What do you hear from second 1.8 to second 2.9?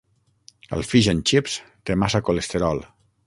té massa colesterol.